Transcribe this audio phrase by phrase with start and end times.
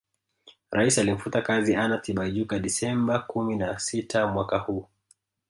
[0.71, 4.87] Rais alimfuta kazi Anna Tibaijuka Desemba kumi na sita mwaka huu